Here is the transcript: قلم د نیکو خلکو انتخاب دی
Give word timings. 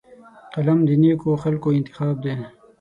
قلم 0.53 0.79
د 0.87 0.89
نیکو 1.01 1.29
خلکو 1.43 1.67
انتخاب 1.79 2.15
دی 2.23 2.33